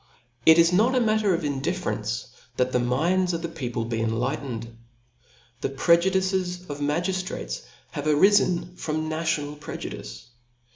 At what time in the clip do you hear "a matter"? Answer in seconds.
0.95-1.35